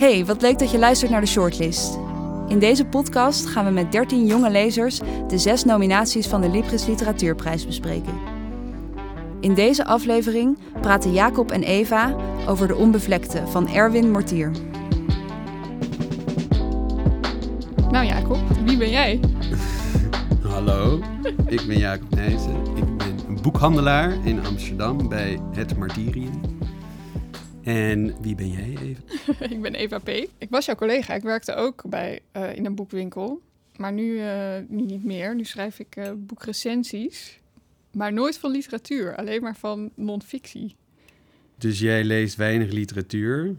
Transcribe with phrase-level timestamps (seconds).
[0.00, 1.98] Hey, wat leuk dat je luistert naar de Shortlist.
[2.48, 6.86] In deze podcast gaan we met 13 jonge lezers de zes nominaties van de Libris
[6.86, 8.12] Literatuurprijs bespreken.
[9.40, 12.16] In deze aflevering praten Jacob en Eva
[12.48, 14.50] over De Onbevlekte van Erwin Mortier.
[17.90, 19.20] Nou Jacob, wie ben jij?
[20.42, 21.00] Hallo,
[21.46, 22.56] ik ben Jacob Nijssen.
[22.74, 26.59] Ik ben een boekhandelaar in Amsterdam bij Het Martyrium.
[27.62, 29.04] En wie ben jij even?
[29.54, 30.08] ik ben Eva P.
[30.08, 31.14] Ik was jouw collega.
[31.14, 33.40] Ik werkte ook bij, eh, in een boekwinkel.
[33.76, 35.34] Maar nu, eh, nu niet meer.
[35.34, 37.40] Nu schrijf ik uh, boekrecensies.
[37.92, 39.16] Maar nooit van literatuur.
[39.16, 40.76] Alleen maar van non-fictie.
[41.58, 43.56] Dus jij leest weinig literatuur?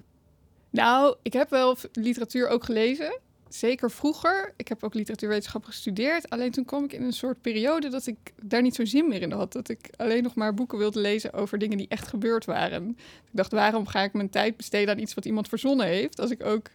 [0.69, 3.19] Nou, ik heb wel literatuur ook gelezen
[3.55, 6.29] zeker vroeger, ik heb ook literatuurwetenschap gestudeerd.
[6.29, 9.21] Alleen toen kwam ik in een soort periode dat ik daar niet zo zin meer
[9.21, 9.53] in had.
[9.53, 12.89] Dat ik alleen nog maar boeken wilde lezen over dingen die echt gebeurd waren.
[12.99, 16.31] Ik dacht, waarom ga ik mijn tijd besteden aan iets wat iemand verzonnen heeft, als
[16.31, 16.69] ik ook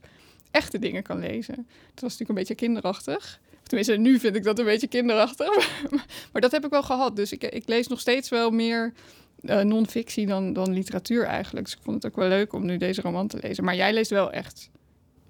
[0.51, 1.55] echte dingen kan lezen?
[1.55, 3.41] Dat was natuurlijk een beetje kinderachtig.
[3.63, 5.83] Tenminste, nu vind ik dat een beetje kinderachtig.
[6.33, 7.17] maar dat heb ik wel gehad.
[7.17, 8.93] Dus ik, ik lees nog steeds wel meer
[9.41, 11.65] uh, non-fictie dan, dan literatuur eigenlijk.
[11.65, 13.65] Dus ik vond het ook wel leuk om nu deze roman te lezen.
[13.65, 14.71] Maar jij leest wel echt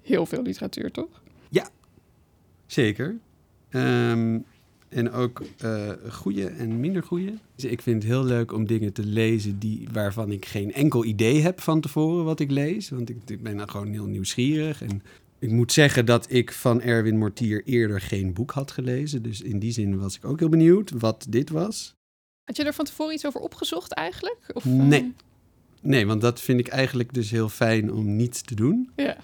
[0.01, 1.21] heel veel literatuur, toch?
[1.49, 1.69] Ja,
[2.65, 3.15] zeker.
[3.69, 4.45] Um,
[4.89, 7.33] en ook uh, goede en minder goede.
[7.55, 11.05] Dus ik vind het heel leuk om dingen te lezen die, waarvan ik geen enkel
[11.05, 12.89] idee heb van tevoren wat ik lees.
[12.89, 14.81] Want ik, ik ben dan gewoon heel nieuwsgierig.
[14.81, 15.03] En
[15.39, 19.21] ik moet zeggen dat ik van Erwin Mortier eerder geen boek had gelezen.
[19.21, 21.95] Dus in die zin was ik ook heel benieuwd wat dit was.
[22.43, 24.39] Had je er van tevoren iets over opgezocht eigenlijk?
[24.53, 25.01] Of, nee.
[25.01, 25.09] Uh...
[25.81, 28.89] Nee, want dat vind ik eigenlijk dus heel fijn om niet te doen.
[28.95, 29.17] Ja.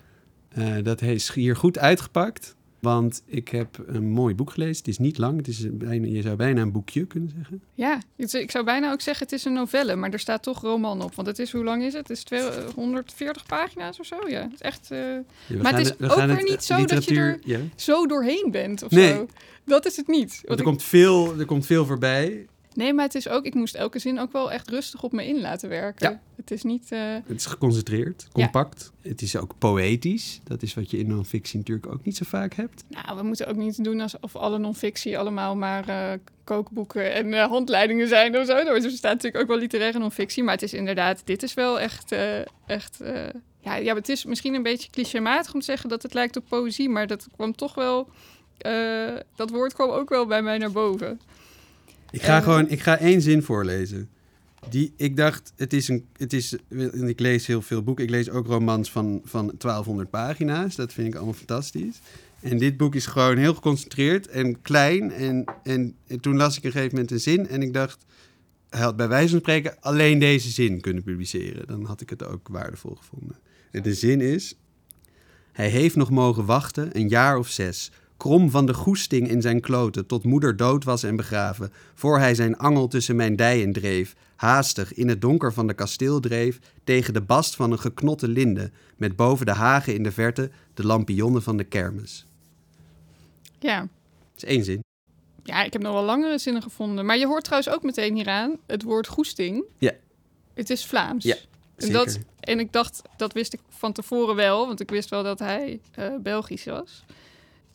[0.57, 2.55] Uh, dat is hier goed uitgepakt.
[2.83, 4.77] Want ik heb een mooi boek gelezen.
[4.77, 5.37] Het is niet lang.
[5.37, 7.61] Het is bijna, je zou bijna een boekje kunnen zeggen.
[7.73, 9.95] Ja, ik zou bijna ook zeggen het is een novelle.
[9.95, 11.15] Maar er staat toch roman op.
[11.15, 12.07] Want het is, hoe lang is het?
[12.07, 14.15] Het is 240 pagina's of zo.
[14.27, 14.89] Ja, het is echt...
[14.91, 14.99] Uh...
[15.47, 17.59] Ja, maar het is ook weer niet zo dat je er ja.
[17.75, 19.13] zo doorheen bent of nee.
[19.13, 19.27] zo.
[19.65, 20.41] Dat is het niet.
[20.45, 22.47] Want er, komt veel, er komt veel voorbij.
[22.75, 25.27] Nee, maar het is ook, ik moest elke zin ook wel echt rustig op me
[25.27, 26.09] in laten werken.
[26.09, 26.21] Ja.
[26.35, 26.91] Het is niet.
[26.91, 26.99] Uh...
[26.99, 28.91] Het is geconcentreerd, compact.
[29.01, 30.39] Het is ook poëtisch.
[30.43, 32.83] Dat is wat je in non-fictie natuurlijk ook niet zo vaak hebt.
[32.89, 36.11] Nou, we moeten ook niet doen alsof alle non-fictie allemaal maar uh,
[36.43, 38.53] kookboeken en uh, handleidingen zijn of zo.
[38.53, 42.11] Er staat natuurlijk ook wel literaire non-fictie, maar het is inderdaad, dit is wel echt,
[42.65, 43.01] echt.
[43.59, 46.45] ja, ja, het is misschien een beetje clichématig om te zeggen dat het lijkt op
[46.49, 48.09] poëzie, maar dat kwam toch wel.
[49.35, 51.19] dat woord kwam ook wel bij mij naar boven.
[52.13, 54.09] Ik ga gewoon, ik ga één zin voorlezen.
[54.69, 56.55] Die, ik dacht, het is een, het is,
[57.05, 58.03] ik lees heel veel boeken.
[58.03, 60.75] Ik lees ook romans van, van 1200 pagina's.
[60.75, 61.99] Dat vind ik allemaal fantastisch.
[62.39, 65.11] En dit boek is gewoon heel geconcentreerd en klein.
[65.11, 68.05] En, en, en toen las ik een gegeven moment een zin en ik dacht,
[68.69, 71.67] hij had bij wijze van spreken alleen deze zin kunnen publiceren.
[71.67, 73.37] Dan had ik het ook waardevol gevonden.
[73.71, 74.55] En de zin is,
[75.51, 77.91] hij heeft nog mogen wachten een jaar of zes
[78.23, 82.35] krom van de goesting in zijn kloten, tot moeder dood was en begraven, voor hij
[82.35, 87.13] zijn angel tussen mijn dijen dreef, haastig in het donker van de kasteel dreef, tegen
[87.13, 91.43] de bast van een geknotte linde, met boven de hagen in de verte de lampionnen
[91.43, 92.25] van de kermis.
[93.59, 93.79] Ja.
[93.79, 93.89] Dat
[94.35, 94.83] is één zin.
[95.43, 97.05] Ja, ik heb nog wel langere zinnen gevonden.
[97.05, 99.63] Maar je hoort trouwens ook meteen hieraan het woord goesting.
[99.77, 99.93] Ja.
[100.53, 101.23] Het is Vlaams.
[101.23, 101.35] Ja,
[101.75, 105.23] en, dat, en ik dacht, dat wist ik van tevoren wel, want ik wist wel
[105.23, 107.03] dat hij uh, Belgisch was.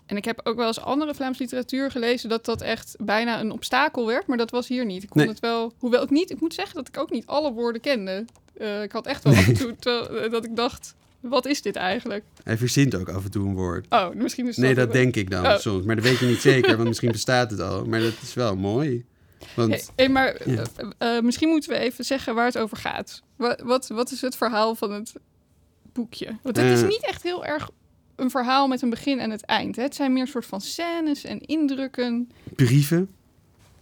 [0.09, 3.51] En ik heb ook wel eens andere Vlaams literatuur gelezen dat dat echt bijna een
[3.51, 5.03] obstakel werd, maar dat was hier niet.
[5.03, 7.53] Ik kon het wel, hoewel ik niet, ik moet zeggen dat ik ook niet alle
[7.53, 8.25] woorden kende.
[8.61, 9.75] Uh, ik had echt wel af en toe
[10.25, 12.25] uh, dat ik dacht, wat is dit eigenlijk?
[12.43, 13.87] Hij verzint ook af en toe een woord.
[13.89, 15.57] Oh, misschien is dat Nee, dat denk ik dan oh.
[15.57, 17.85] soms, maar dat weet je niet zeker, want misschien bestaat het al.
[17.85, 19.05] Maar dat is wel mooi.
[19.55, 23.23] Want, hey, maar uh, misschien moeten we even zeggen waar het over gaat.
[23.37, 25.13] Wat, wat, wat is het verhaal van het
[25.93, 26.39] boekje?
[26.43, 27.71] Want het is niet echt heel erg
[28.19, 29.77] een verhaal met een begin en het eind.
[29.77, 32.31] Het zijn meer soort van scènes en indrukken.
[32.55, 33.11] Brieven.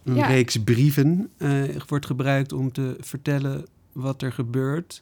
[0.03, 5.01] Een reeks brieven uh, wordt gebruikt om te vertellen wat er gebeurt.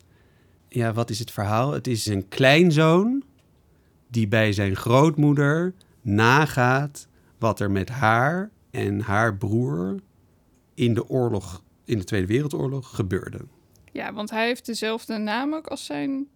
[0.69, 1.71] Ja, wat is het verhaal?
[1.71, 3.23] Het is een kleinzoon
[4.07, 7.07] die bij zijn grootmoeder nagaat
[7.37, 9.99] wat er met haar en haar broer
[10.73, 13.39] in de oorlog, in de Tweede Wereldoorlog, gebeurde.
[13.91, 16.27] Ja, want hij heeft dezelfde naam ook als zijn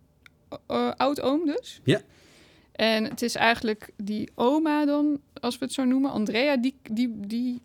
[0.71, 1.81] uh, oud-oom dus.
[1.83, 2.01] Ja.
[2.79, 7.19] En het is eigenlijk die oma dan, als we het zo noemen, Andrea, die, die,
[7.19, 7.61] die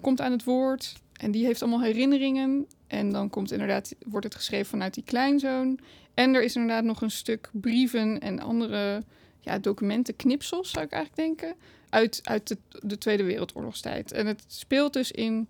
[0.00, 0.94] komt aan het woord.
[1.12, 2.66] En die heeft allemaal herinneringen.
[2.86, 5.78] En dan komt inderdaad, wordt het geschreven vanuit die kleinzoon.
[6.14, 9.02] En er is inderdaad nog een stuk brieven en andere
[9.40, 11.56] ja, documenten, knipsels zou ik eigenlijk denken,
[11.88, 14.12] uit, uit de, de Tweede Wereldoorlogstijd.
[14.12, 15.48] En het speelt dus in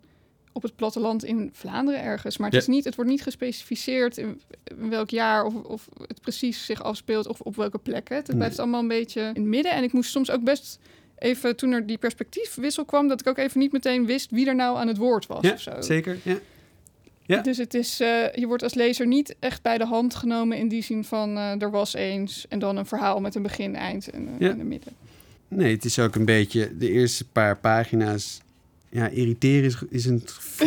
[0.53, 2.37] op het platteland in Vlaanderen ergens.
[2.37, 4.41] Maar het, is niet, het wordt niet gespecificeerd in,
[4.77, 8.17] welk jaar of, of het precies zich afspeelt of op welke plekken.
[8.17, 9.73] Het blijft allemaal een beetje in het midden.
[9.73, 10.79] En ik moest soms ook best
[11.19, 14.55] even, toen er die perspectiefwissel kwam, dat ik ook even niet meteen wist wie er
[14.55, 15.43] nou aan het woord was.
[15.43, 15.81] Ja, of zo.
[15.81, 16.19] zeker.
[16.23, 16.39] Ja.
[17.27, 17.43] Ja.
[17.43, 20.69] Dus het is, eh, je wordt als lezer niet echt bij de hand genomen in
[20.69, 24.11] die zin van uh, er was eens en dan een verhaal met een begin, eind
[24.11, 24.51] en, uh, Ja.
[24.51, 24.93] in het midden.
[25.49, 28.41] Nee, het is ook een beetje de eerste paar pagina's.
[28.93, 30.25] Ja, irriteren is, is een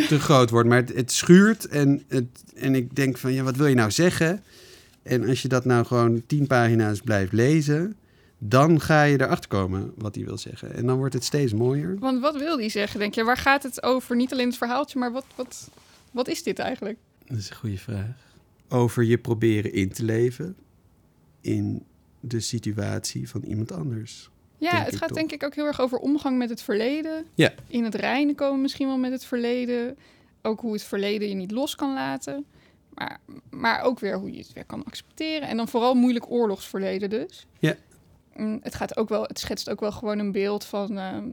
[0.08, 1.68] te groot woord, maar het, het schuurt.
[1.68, 2.24] En, het,
[2.54, 4.42] en ik denk van, ja, wat wil je nou zeggen?
[5.02, 7.96] En als je dat nou gewoon tien pagina's blijft lezen,
[8.38, 10.74] dan ga je erachter komen wat hij wil zeggen.
[10.74, 11.98] En dan wordt het steeds mooier.
[11.98, 13.24] Want wat wil die zeggen, denk je?
[13.24, 14.16] Waar gaat het over?
[14.16, 15.70] Niet alleen het verhaaltje, maar wat, wat,
[16.10, 16.98] wat is dit eigenlijk?
[17.26, 18.14] Dat is een goede vraag.
[18.68, 20.56] Over je proberen in te leven
[21.40, 21.84] in
[22.20, 24.30] de situatie van iemand anders.
[24.58, 25.16] Ja, Denk het gaat toch.
[25.16, 27.24] denk ik ook heel erg over omgang met het verleden.
[27.34, 27.52] Ja.
[27.66, 29.98] In het reinen komen misschien wel met het verleden.
[30.42, 32.44] Ook hoe het verleden je niet los kan laten.
[32.94, 33.20] Maar,
[33.50, 35.48] maar ook weer hoe je het weer kan accepteren.
[35.48, 37.46] En dan vooral moeilijk oorlogsverleden dus.
[37.58, 37.76] Ja.
[38.36, 41.28] Mm, Het, gaat ook wel, het schetst ook wel gewoon een beeld van ehm,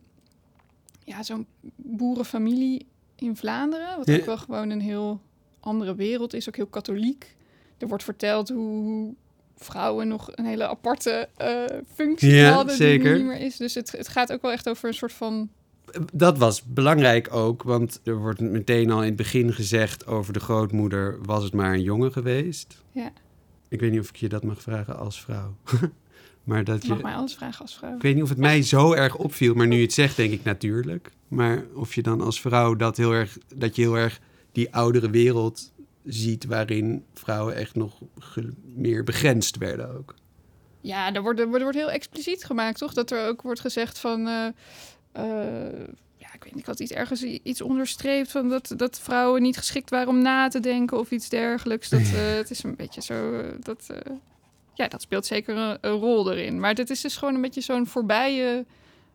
[1.03, 2.85] ja, zo'n boerenfamilie
[3.15, 3.97] in Vlaanderen.
[3.97, 4.15] Wat Ja.
[4.17, 5.21] ook wel gewoon een heel
[5.59, 6.47] andere wereld is.
[6.47, 7.35] Ook heel katholiek.
[7.77, 9.13] Er wordt verteld hoe, hoe
[9.63, 11.63] vrouwen nog een hele aparte eh,
[11.93, 13.11] functie Ja, hadden die zeker.
[13.11, 13.57] nu niet meer is.
[13.57, 15.49] Dus het, het gaat ook wel echt over een soort van...
[16.13, 20.39] Dat was belangrijk ook, want er wordt meteen al in het begin gezegd over de
[20.39, 22.83] grootmoeder, was het maar een jongen geweest.
[22.91, 23.11] Ja.
[23.67, 25.55] Ik weet niet of ik je dat mag vragen als vrouw.
[26.43, 27.95] maar dat Je je, mag mij alles vragen als vrouw.
[27.95, 30.31] ik weet niet of het mij zo erg opviel, maar nu je het zegt, denk
[30.31, 31.11] ik natuurlijk.
[31.27, 34.19] Maar of je dan als vrouw dat heel erg, dat je heel erg
[34.51, 35.72] die oudere wereld
[36.03, 38.01] ziet waarin vrouwen echt nog
[38.75, 40.15] meer begrensd werden ook.
[40.81, 42.93] Ja, er wordt, er wordt, heel expliciet gemaakt, toch?
[42.93, 44.27] Dat er ook wordt gezegd van...
[44.27, 44.45] eh,
[45.11, 48.31] eh, ja, ik weet niet, ik had iets ergens iets onderstreept...
[48.31, 51.89] Van dat, dat vrouwen niet geschikt waren om na te denken of iets dergelijks.
[51.89, 53.43] Dat, eh, het is een beetje zo...
[53.59, 53.87] dat,
[54.73, 56.59] ja, dat speelt zeker een, een rol erin.
[56.59, 58.65] Maar dit is dus gewoon een beetje zo'n voorbije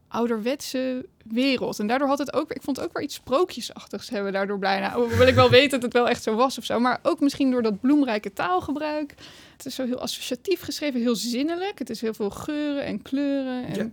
[0.08, 1.78] ouderwetse wereld.
[1.78, 2.52] En daardoor had het ook...
[2.52, 4.94] Ik vond het ook weer iets sprookjesachtigs hebben daardoor bijna.
[4.94, 6.80] Hoewel ik wel weet dat het wel echt zo was of zo.
[6.80, 9.14] Maar ook misschien door dat bloemrijke taalgebruik.
[9.56, 11.78] Het is zo heel associatief geschreven, heel zinnelijk.
[11.78, 13.66] Het is heel veel geuren en kleuren.
[13.66, 13.74] En...
[13.74, 13.90] Ja.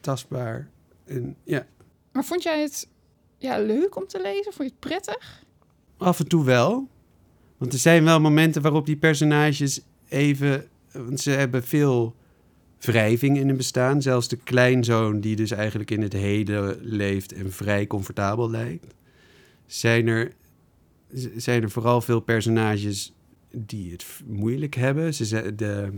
[0.00, 0.68] Tastbaar.
[1.04, 1.66] En ja,
[2.12, 2.88] Maar vond jij het
[3.38, 4.52] ja, leuk om te lezen?
[4.52, 5.44] Vond je het prettig?
[5.96, 6.88] Af en toe wel.
[7.56, 10.68] Want er zijn wel momenten waarop die personages even...
[10.92, 12.14] Want ze hebben veel
[12.78, 14.02] wrijving in hun bestaan.
[14.02, 18.94] Zelfs de kleinzoon, die dus eigenlijk in het heden leeft en vrij comfortabel lijkt.
[19.66, 20.32] Zijn er,
[21.36, 23.12] zijn er vooral veel personages
[23.50, 25.14] die het moeilijk hebben.
[25.14, 25.90] Ze de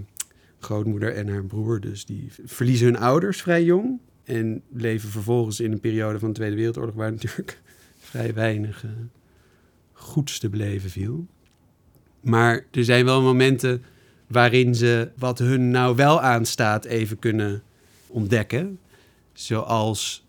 [0.58, 4.00] grootmoeder en haar broer dus, die verliezen hun ouders vrij jong.
[4.24, 6.94] En leven vervolgens in een periode van de Tweede Wereldoorlog...
[6.94, 7.60] waar natuurlijk
[7.98, 8.84] vrij weinig...
[8.84, 8.90] eh,
[9.92, 11.26] goeds te beleven viel.
[12.20, 13.82] Maar er zijn wel momenten
[14.30, 17.62] waarin ze wat hun nou wel aanstaat even kunnen
[18.06, 18.78] ontdekken.
[19.32, 20.24] Zoals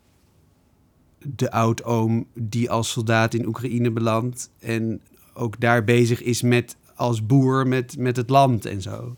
[1.17, 5.01] de oudoom die als soldaat in Oekraïne belandt en
[5.33, 9.15] ook daar bezig is met als boer met, met het land en zo.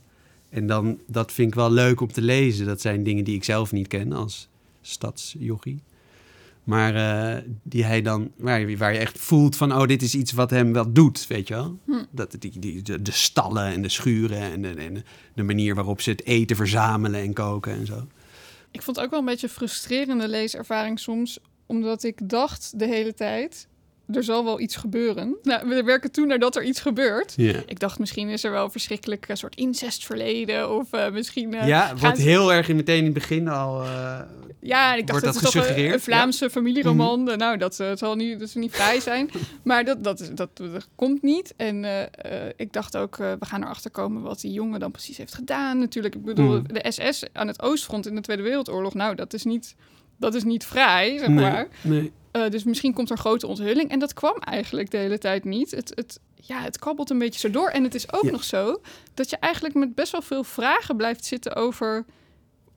[0.50, 2.66] En dan, dat vind ik wel leuk om te lezen.
[2.66, 4.50] Dat zijn dingen die ik zelf niet ken als
[4.82, 5.82] stadsjochie.
[6.64, 10.16] Maar eh, die hij dan, waar je, waar je echt voelt van, oh, dit is
[10.16, 11.80] iets wat hem wel doet, weet je wel?
[11.86, 12.04] Hm.
[12.12, 15.06] Dat, die, die, de, de stallen en de schuren en de, en
[15.36, 18.08] de manier waarop ze het eten verzamelen en koken en zo.
[18.72, 21.40] Ik vond het ook wel een beetje een frustrerende leeservaring soms.
[21.66, 23.68] Omdat ik dacht de hele tijd,
[24.14, 25.36] er zal wel iets gebeuren.
[25.44, 27.34] Nou, we werken toe naar dat er iets gebeurt.
[27.36, 30.76] Ja, Ik dacht, misschien is er wel een verschrikkelijk eh, soort incestverleden.
[30.78, 31.54] Of eh, misschien...
[31.54, 33.84] eh, ja wordt ze- heel erg in meteen in het begin al...
[33.84, 34.20] eh,
[34.60, 35.86] Ja, ik dacht, dat, dat is toch een, gesuggereerd?
[35.86, 35.94] Mhm.
[35.96, 37.30] een Vlaamse familieroman.
[37.30, 39.30] Eh, Nou, dat, het zal niet, dat niet vrij zijn.
[39.64, 41.54] maar dat, dat, dat, dat komt niet.
[41.58, 41.86] En
[42.56, 45.80] ik dacht ook, we gaan erachter komen wat die jongen dan precies heeft gedaan.
[45.80, 46.74] Natuurlijk, ik bedoel, Mhm.
[46.74, 48.94] de SS aan het Oostfront in de Tweede Wereldoorlog.
[48.94, 49.76] Nou, dat is niet,
[50.18, 51.68] dat is niet vrij, zeg nee, maar.
[51.82, 52.12] nee.
[52.34, 53.90] Eh, dus misschien komt er grote onthulling.
[53.90, 55.72] En dat kwam eigenlijk de hele tijd niet.
[55.72, 57.70] Het, het, ja, het kabbelt een beetje zo door.
[57.70, 58.32] En het is ook Ja.
[58.32, 58.82] nog zo
[59.14, 62.06] dat je eigenlijk met best wel veel vragen blijft zitten over...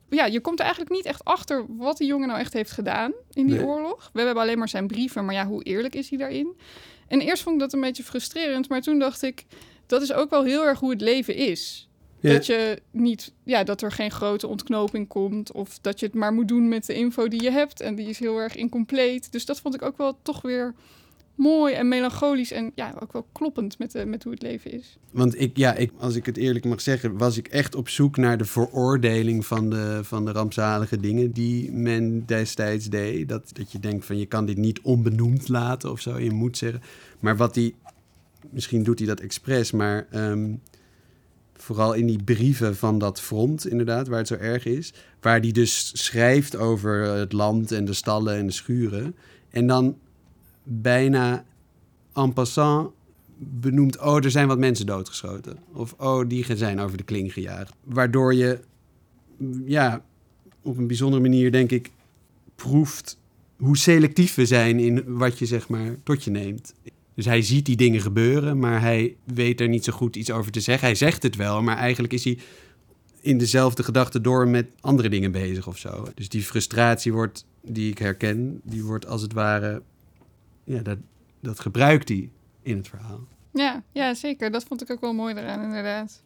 [0.09, 3.11] Ja, je komt er eigenlijk niet echt achter wat die jongen nou echt heeft gedaan
[3.33, 3.65] in die Nee.
[3.65, 4.09] oorlog.
[4.13, 6.57] We hebben alleen maar zijn brieven, maar ja, hoe eerlijk is hij daarin?
[7.07, 9.45] En eerst vond ik dat een beetje frustrerend, maar toen dacht ik...
[9.85, 11.86] dat is ook wel heel erg hoe het leven is.
[12.27, 12.33] Ja.
[12.33, 15.51] Dat je niet, ja, dat er geen grote ontknoping komt.
[15.51, 17.81] Of dat je het maar moet doen met de info die je hebt.
[17.81, 19.31] En die is heel erg incompleet.
[19.31, 20.73] Dus dat vond ik ook wel toch weer
[21.37, 24.97] mooi en melancholisch en ja, ook wel kloppend met, met hoe het leven is.
[25.11, 28.17] Want ik, ja, ik, als ik het eerlijk mag zeggen, was ik echt op zoek
[28.17, 33.29] naar de veroordeling van de, van de rampzalige dingen die men destijds deed.
[33.29, 36.19] Dat, dat je denkt van je kan dit niet onbenoemd laten of zo.
[36.19, 36.81] Je moet zeggen.
[37.19, 37.73] Maar wat hij,
[38.49, 40.61] misschien doet hij dat expres, maar um,
[41.57, 44.93] vooral in die brieven van dat front, inderdaad, waar het zo erg is.
[45.21, 49.15] Waar hij dus schrijft over het land en de stallen en de schuren.
[49.49, 49.97] En dan
[50.63, 51.45] bijna
[52.13, 52.91] en passant
[53.37, 53.99] benoemt...
[53.99, 55.57] oh, er zijn wat mensen doodgeschoten.
[55.73, 57.73] Of oh, die zijn over de kling gejaagd.
[57.83, 58.59] Waardoor je,
[59.65, 60.05] ja,
[60.61, 61.91] op een bijzondere manier, denk ik,
[62.55, 63.17] proeft
[63.57, 66.73] hoe selectief we zijn in wat je, zeg maar, tot je neemt.
[67.17, 70.51] Dus hij ziet die dingen gebeuren, maar hij weet er niet zo goed iets over
[70.51, 70.87] te zeggen.
[70.87, 72.37] Hij zegt het wel, maar eigenlijk is hij
[73.21, 76.07] in dezelfde gedachte door met andere dingen bezig of zo.
[76.15, 79.81] Dus die frustratie wordt, die ik herken, die wordt als het ware
[80.63, 80.97] ja, dat,
[81.39, 82.29] dat gebruikt hij
[82.61, 83.19] in het verhaal.
[83.53, 84.51] Ja, ja, zeker.
[84.51, 86.23] Dat vond ik ook wel mooi eraan, inderdaad.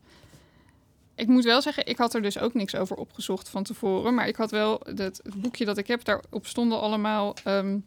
[1.15, 4.13] Ik moet wel zeggen, ik had er dus ook niks over opgezocht van tevoren.
[4.13, 7.77] Maar ik had wel het, het boekje dat ik heb, daarop stonden allemaal ehm,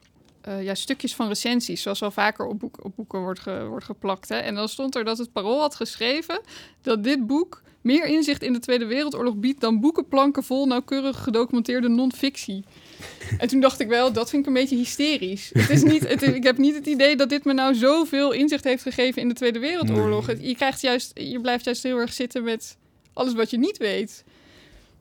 [0.44, 1.82] eh, ja, stukjes van recensies.
[1.82, 4.28] Zoals wel vaker op, boek, op boeken wordt, ge, wordt geplakt.
[4.28, 4.36] Hè.
[4.36, 6.40] En dan stond er dat het parool had geschreven
[6.82, 11.88] dat dit boek meer inzicht in de Tweede Wereldoorlog biedt dan boekenplanken vol nauwkeurig gedocumenteerde
[11.88, 12.64] non-fictie.
[13.38, 15.50] En toen dacht ik wel, dat vind ik een beetje hysterisch.
[15.52, 18.64] Het is niet, het ik heb niet het idee dat dit me nou zoveel inzicht
[18.64, 20.26] heeft gegeven in de Tweede Wereldoorlog.
[20.40, 22.76] je, krijgt juist, je blijft juist heel erg zitten met
[23.12, 24.24] alles wat je niet weet.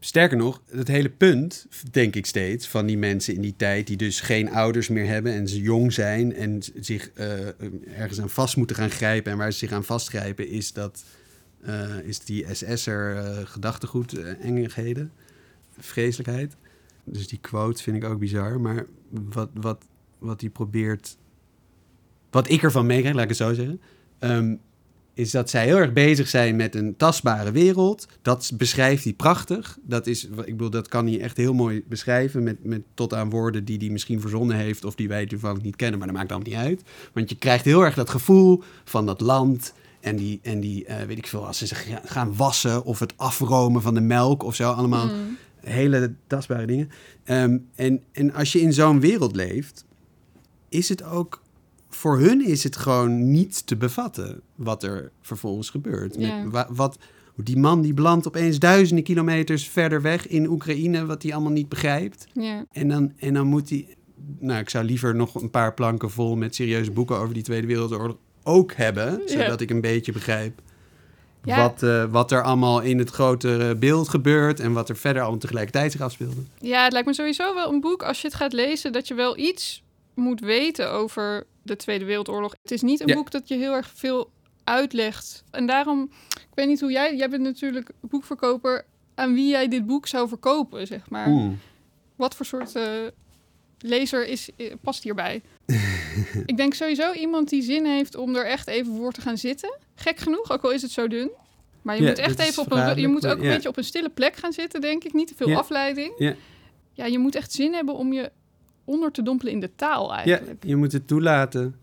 [0.05, 3.97] Sterker nog, het hele punt, denk ik steeds, van die mensen in die tijd die
[3.97, 8.57] dus geen ouders meer hebben en ze jong zijn en zich uh, ergens aan vast
[8.57, 11.03] moeten gaan grijpen en waar ze zich aan vastgrijpen, is dat
[11.65, 15.11] uh, is die SS'er uh, gedachtegoed, engigheden,
[15.79, 16.55] vreselijkheid.
[17.03, 18.61] Dus die quote vind ik ook bizar.
[18.61, 19.85] Maar wat, wat,
[20.17, 21.17] wat hij probeert.
[22.29, 23.81] Wat ik ervan meekrijg, laat ik het zo zeggen.
[24.19, 24.59] Um,
[25.13, 28.07] is dat zij heel erg bezig zijn met een tastbare wereld.
[28.21, 29.77] Dat beschrijft hij prachtig.
[29.81, 32.43] Dat, is, ik bedoel, dat kan hij echt heel mooi beschrijven.
[32.43, 34.85] Met, met tot aan woorden die hij misschien verzonnen heeft.
[34.85, 35.97] of die wij toevallig niet kennen.
[35.97, 36.81] Maar dat maakt allemaal niet uit.
[37.13, 39.73] Want je krijgt heel erg dat gevoel van dat land.
[39.99, 42.85] En die, en die uh, weet ik veel, als ze zich gaan wassen.
[42.85, 44.71] of het afromen van de melk of zo.
[44.71, 45.05] Allemaal.
[45.05, 46.89] Mm hele tastbare dingen.
[47.23, 49.85] Ehm, en, en als je in zo'n wereld leeft,
[50.69, 51.42] is het ook
[51.95, 56.17] voor hun is het gewoon niet te bevatten wat er vervolgens gebeurt.
[56.17, 56.97] Met, wat,
[57.35, 61.69] die man die belandt opeens duizenden kilometers verder weg in Oekraïne, wat hij allemaal niet
[61.69, 62.27] begrijpt.
[62.33, 62.65] Ja.
[62.71, 63.95] En, dan, en dan moet hij.
[64.39, 67.67] Nou, ik zou liever nog een paar planken vol met serieuze boeken over die Tweede
[67.67, 70.61] Wereldoorlog ook hebben, zodat ik een beetje begrijp
[71.43, 75.39] wat, uh, wat er allemaal in het grotere beeld gebeurt en wat er verder allemaal
[75.39, 76.41] tegelijkertijd zich afspeelde.
[76.59, 79.13] Ja, het lijkt me sowieso wel een boek als je het gaat lezen dat je
[79.13, 79.83] wel iets
[80.15, 82.55] moet weten over de Tweede Wereldoorlog.
[82.61, 84.31] Het is niet een boek dat je heel erg veel
[84.63, 85.43] uitlegt.
[85.51, 89.85] En daarom, ik weet niet hoe jij, jij bent natuurlijk boekverkoper, aan wie jij dit
[89.85, 91.51] boek zou verkopen, zeg maar.
[92.15, 92.83] Wat voor soort uh,
[93.79, 95.41] lezer is, eh, past hierbij?
[96.45, 99.77] ik denk sowieso iemand die zin heeft om er echt even voor te gaan zitten.
[99.95, 101.31] Gek genoeg, ook al is het zo dun.
[101.81, 102.99] Maar je moet echt even op een.
[102.99, 105.13] Je moet ook een beetje op een stille plek gaan zitten, denk ik.
[105.13, 106.13] Niet te veel afleiding.
[106.17, 106.35] Ja.
[106.93, 108.31] ja, je moet echt zin hebben om je
[108.83, 110.63] onder te dompelen in de taal eigenlijk.
[110.63, 111.75] Ja, je moet het toelaten.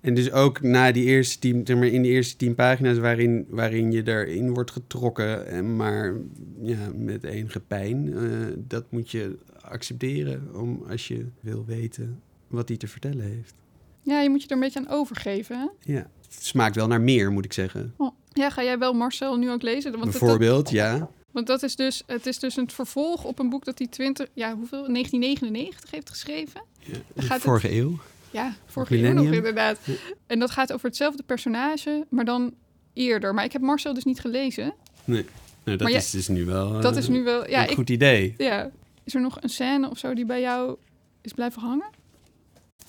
[0.00, 3.46] En dus ook na die eerste tien, zeg maar in die eerste tien pagina's waarin,
[3.48, 6.14] waarin je erin wordt getrokken, en maar
[6.62, 12.68] ja, met enige pijn, uh, dat moet je accepteren om als je wil weten wat
[12.68, 13.54] hij te vertellen heeft.
[14.02, 15.58] Ja, je moet je er een beetje aan overgeven.
[15.58, 15.92] Hè?
[15.92, 17.94] Ja, het smaakt wel naar meer, moet ik zeggen.
[17.96, 18.14] Oh.
[18.32, 19.90] Ja, ga jij wel Marcel nu ook lezen?
[19.92, 21.10] Want Bijvoorbeeld, ja.
[21.30, 24.26] Want dat is dus, het is dus een vervolg op een boek dat hij 20,
[24.34, 26.62] ja, hoeveel, 1999 heeft geschreven.
[26.78, 27.98] Ja, gaat vorige eeuw.
[28.30, 29.78] Ja, vorige eeuw nog inderdaad.
[30.26, 32.54] En dat gaat over hetzelfde personage, maar dan
[32.92, 33.34] eerder.
[33.34, 34.74] Maar ik heb Marcel dus niet gelezen.
[35.04, 35.24] Nee,
[35.64, 38.34] dat is dus nu wel, dat is nu wel ja, een goed idee.
[38.38, 38.70] Ja.
[39.04, 40.76] Is er nog een scène of zo die bij jou
[41.20, 41.90] is blijven hangen?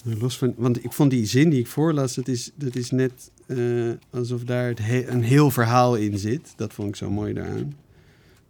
[0.04, 3.32] Los van, want ik vond die zin die ik voorlas, dat is, dat is net
[3.48, 6.54] uh, alsof daar het een heel verhaal in zit.
[6.56, 7.76] Dat vond ik zo mooi daaraan.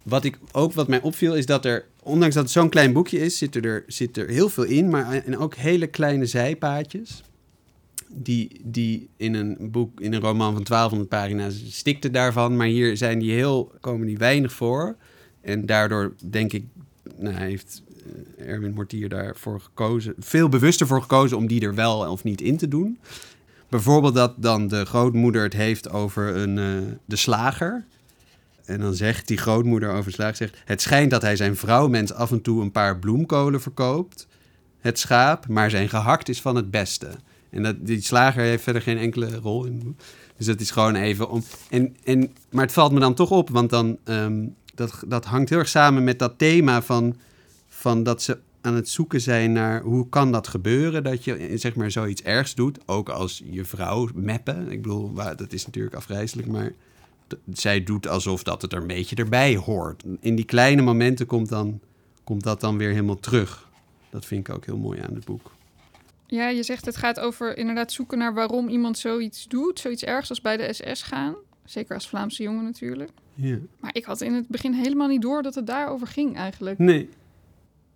[0.02, 3.18] Wat ik ook wat mij opviel is dat er, ondanks dat het zo'n klein boekje
[3.18, 7.22] is, zit er, zit er heel veel in, maar en ook hele kleine zijpaadjes.
[8.12, 12.96] Die, die in een boek, in een roman van 1200 pagina's stikte daarvan, maar hier
[12.96, 14.96] zijn die heel, komen die weinig voor.
[15.40, 16.64] En daardoor denk ik,
[17.16, 17.82] nou, heeft
[18.38, 22.40] eh, Erwin Mortier daarvoor gekozen, veel bewuster voor gekozen om die er wel of niet
[22.40, 22.98] in te doen.
[23.68, 27.84] Bijvoorbeeld dat dan de grootmoeder het heeft over een, uh, de slager.
[28.70, 32.30] En dan zegt die grootmoeder over slager, zegt, het schijnt dat hij zijn vrouwmens af
[32.30, 34.26] en toe een paar bloemkolen verkoopt,
[34.80, 37.10] het schaap, maar zijn gehakt is van het beste.
[37.50, 39.96] En dat, die slager heeft verder geen enkele rol in.
[40.36, 41.44] Dus dat is gewoon even om.
[41.70, 45.48] En, en, maar het valt me dan toch op, want dan, ehm, dat, dat hangt
[45.48, 47.16] heel erg samen met dat thema van,
[47.68, 51.74] van dat ze aan het zoeken zijn naar hoe kan dat gebeuren dat je zeg
[51.74, 54.70] maar zoiets ergs doet, ook als je vrouw meppen.
[54.70, 56.72] Ik bedoel, dat is natuurlijk afgrijzelijk, maar
[57.52, 60.02] zij doet alsof dat het er een beetje erbij hoort.
[60.20, 61.80] In die kleine momenten komt, dan,
[62.24, 63.68] komt dat dan weer helemaal terug.
[64.10, 65.50] Dat vind ik ook heel mooi aan het boek.
[66.26, 69.80] Ja, je zegt het gaat over inderdaad zoeken naar waarom iemand zoiets doet.
[69.80, 71.34] Zoiets ergs als bij de SS gaan.
[71.64, 73.10] Zeker als Vlaamse jongen natuurlijk.
[73.34, 73.58] Ja.
[73.80, 76.78] Maar ik had in het begin helemaal niet door dat het daarover ging eigenlijk.
[76.78, 77.08] Nee.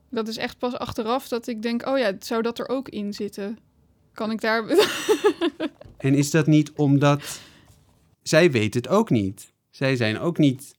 [0.09, 3.13] Dat is echt pas achteraf dat ik denk, oh ja, zou dat er ook in
[3.13, 3.59] zitten?
[4.13, 4.65] Kan ik daar...
[5.97, 7.41] en is dat niet omdat...
[8.25, 9.53] Zij weet het ook niet.
[9.71, 10.75] Zij zijn ook niet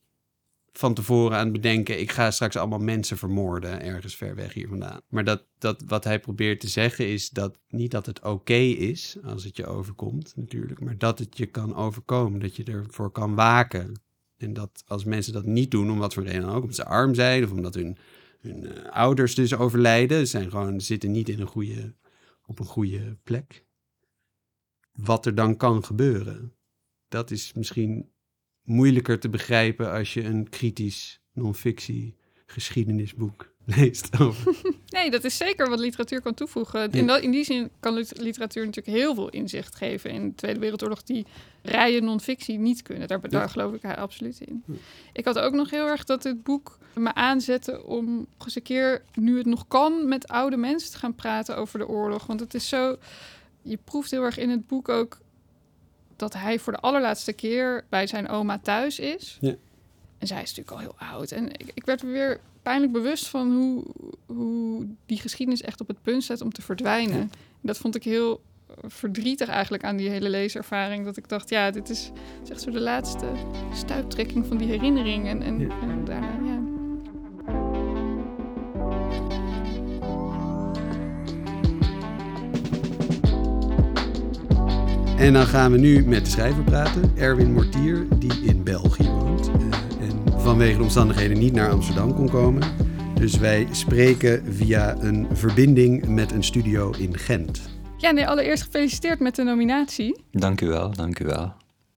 [0.72, 4.68] van tevoren aan het bedenken: ik ga straks allemaal mensen vermoorden ergens ver weg hier
[4.68, 5.00] vandaan.
[5.08, 9.16] Maar dat, dat wat hij probeert te zeggen is dat niet dat het oké is
[9.24, 13.34] als het je overkomt, natuurlijk, maar dat het je kan overkomen, dat je ervoor kan
[13.34, 14.00] waken.
[14.36, 16.84] En dat als mensen dat niet doen, om wat voor reden dan ook, omdat ze
[16.84, 17.96] arm zijn of omdat hun,
[18.40, 21.94] hun uh, ouders dus overlijden, zijn gewoon, zitten niet in een goede,
[22.46, 23.64] op een goede plek.
[24.92, 26.55] Wat er dan kan gebeuren.
[27.16, 28.10] Dat is misschien
[28.62, 34.20] moeilijker te begrijpen als je een kritisch non-fictie geschiedenisboek leest.
[34.20, 34.54] Over.
[34.86, 36.90] Nee, dat is zeker wat literatuur kan toevoegen.
[36.90, 40.60] In, dat, in die zin kan literatuur natuurlijk heel veel inzicht geven in de Tweede
[40.60, 41.26] Wereldoorlog die
[41.62, 43.08] rijen non-fictie niet kunnen.
[43.08, 44.64] Daar, daar geloof ik absoluut in.
[45.12, 49.02] Ik had ook nog heel erg dat dit boek me aanzette om eens een keer,
[49.14, 52.26] nu het nog kan, met oude mensen te gaan praten over de oorlog.
[52.26, 52.96] Want het is zo,
[53.62, 55.18] je proeft heel erg in het boek ook
[56.16, 59.38] dat hij voor de allerlaatste keer bij zijn oma thuis is.
[59.40, 59.54] Ja.
[60.18, 61.30] En zij is natuurlijk al heel oud.
[61.30, 63.84] En ik, ik werd weer pijnlijk bewust van hoe,
[64.26, 67.20] hoe die geschiedenis echt op het punt staat om te verdwijnen.
[67.20, 67.30] En
[67.62, 68.40] dat vond ik heel
[68.82, 71.04] verdrietig eigenlijk aan die hele leeservaring.
[71.04, 72.10] Dat ik dacht, ja, dit is,
[72.42, 73.26] is echt zo de laatste
[73.72, 75.26] stuiptrekking van die herinnering.
[75.26, 76.65] En, en, en daarna, ja.
[85.26, 89.48] En dan gaan we nu met de schrijver praten, Erwin Mortier, die in België woont.
[89.48, 89.54] Eh,
[90.00, 92.62] en vanwege de omstandigheden niet naar Amsterdam kon komen.
[93.14, 97.60] Dus wij spreken via een verbinding met een studio in Gent.
[97.96, 100.20] Ja, nee, allereerst gefeliciteerd met de nominatie.
[100.30, 101.52] Dank u wel, dank u wel.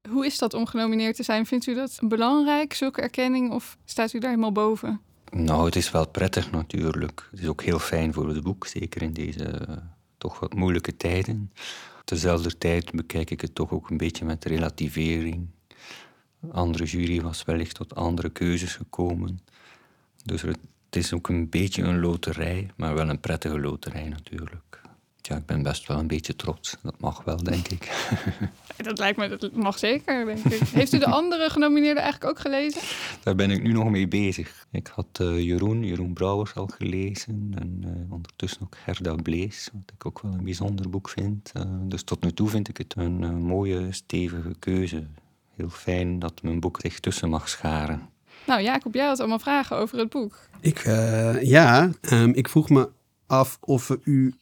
[0.10, 1.46] Hoe is dat om genomineerd te zijn?
[1.46, 5.02] Vindt u dat belangrijk, zulke erkenning, of staat u daar helemaal boven?
[5.30, 7.28] Nou, het is wel prettig natuurlijk.
[7.32, 9.76] Het is ook heel fijn voor het boek, zeker in deze uh,
[10.18, 11.52] toch wat moeilijke tijden.
[12.10, 15.48] Tezelfde tijd bekijk ik het toch ook een beetje met relativering.
[16.42, 19.40] Een andere jury was wellicht tot andere keuzes gekomen.
[20.24, 20.58] Dus het
[20.90, 24.69] is ook een beetje een loterij, maar wel een prettige loterij natuurlijk.
[25.22, 26.76] Ja, ik ben best wel een beetje trots.
[26.82, 27.92] Dat mag wel, denk ik.
[28.78, 30.68] Dat lijkt me, dat mag zeker, denk ik.
[30.68, 32.82] Heeft u de andere genomineerden eigenlijk ook gelezen?
[33.24, 34.66] Daar ben ik nu nog mee bezig.
[34.72, 37.52] Ik had uh, Jeroen, Jeroen Brouwers al gelezen.
[37.56, 41.52] En uh, ondertussen ook Gerda Blees, wat ik ook wel een bijzonder boek vind.
[41.58, 45.08] Uh, dus tot nu toe vind ik het een mooie, stevige keuze.
[45.56, 48.10] Heel fijn dat mijn boek zich tussen mag scharen.
[48.46, 50.40] Nou, Jacob, jij had allemaal vragen over het boek.
[50.60, 50.84] Ik,
[51.42, 52.90] ja, um, ik vroeg me
[53.28, 54.34] af of u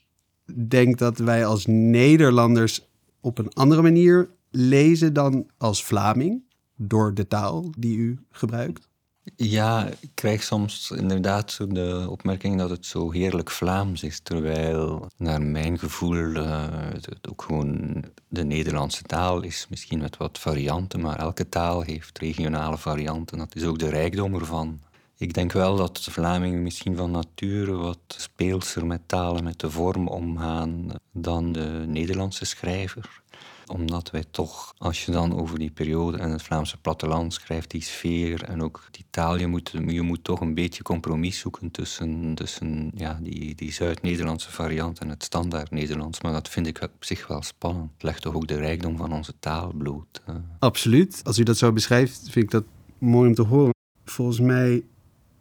[0.67, 2.87] denkt dat wij als Nederlanders
[3.21, 6.43] op een andere manier lezen dan als Vlaming,
[6.75, 8.87] door de taal die u gebruikt?
[9.35, 15.41] Ja, ik krijg soms inderdaad de opmerking dat het zo heerlijk Vlaams is, terwijl naar
[15.41, 21.15] mijn gevoel uh, het ook gewoon de Nederlandse taal is, misschien met wat varianten, maar
[21.15, 23.37] elke taal heeft regionale varianten.
[23.37, 24.79] Dat is ook de rijkdom ervan.
[25.17, 29.71] Ik denk wel dat de Vlamingen misschien van nature wat speelser met talen, met de
[29.71, 33.21] vorm omgaan dan de Nederlandse schrijver
[33.67, 37.81] omdat wij toch, als je dan over die periode en het Vlaamse platteland schrijft, die
[37.81, 42.35] sfeer en ook die taal, je moet, je moet toch een beetje compromis zoeken tussen,
[42.35, 46.21] tussen ja, die, die Zuid-Nederlandse variant en het standaard Nederlands.
[46.21, 47.91] Maar dat vind ik op zich wel spannend.
[47.93, 50.21] Het legt toch ook de rijkdom van onze taal bloot.
[50.59, 51.21] Absoluut.
[51.23, 52.63] Als u dat zo beschrijft, vind ik dat
[52.97, 53.73] mooi om te horen.
[54.05, 54.83] Volgens mij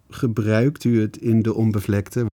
[0.09, 2.27] gebruikt u het in de onbevlekte.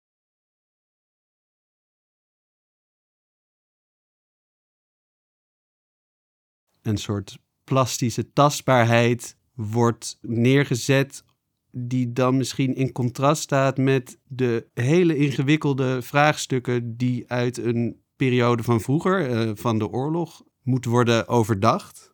[6.83, 11.25] Een soort plastische tastbaarheid wordt neergezet,
[11.71, 18.63] die dan misschien in contrast staat met de hele ingewikkelde vraagstukken die uit een periode
[18.63, 22.10] van vroeger, uh, van de oorlog, moeten worden overdacht.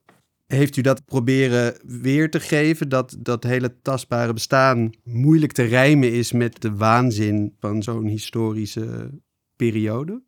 [0.47, 6.13] Heeft u dat proberen weer te geven, dat dat hele tastbare bestaan moeilijk te rijmen
[6.13, 9.11] is met de waanzin van zo'n historische
[9.57, 10.23] periode?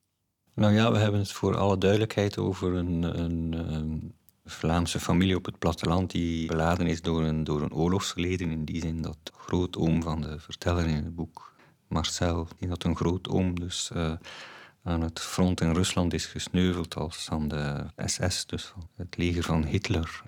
[0.55, 5.59] Nou ja, we hebben het voor alle duidelijkheid over een, een, Vlaamse familie op het
[5.59, 8.51] platteland die beladen is door een, door een oorlogsgeleden.
[8.51, 11.55] In die zin dat grootoom van de verteller in het boek,
[11.89, 14.13] Marcel, die dat een grootoom dus uh,
[14.89, 19.65] aan het front in Rusland is gesneuveld als aan de SS, dus het leger van
[19.65, 20.23] Hitler.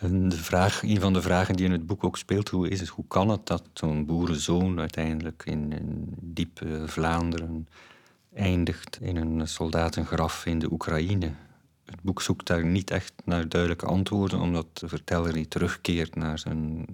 [0.00, 2.88] De vraag, een van de vragen die in het boek ook speelt, hoe is het,
[2.88, 7.68] hoe kan het dat zo'n boerenzoon uiteindelijk in, in diep Vlaanderen
[8.34, 11.32] eindigt in een soldatengraf in de Oekraïne?
[11.84, 16.38] Het boek zoekt daar niet echt naar duidelijke antwoorden, omdat de verteller niet terugkeert naar
[16.38, 16.86] zijn